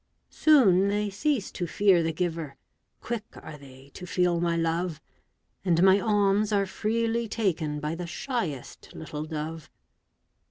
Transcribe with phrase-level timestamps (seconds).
[0.31, 2.57] Soon they cease to fear the giver,
[3.01, 4.99] Quick are they to feel my love,
[5.63, 9.69] And my alms are freely taken By the shyest little dove.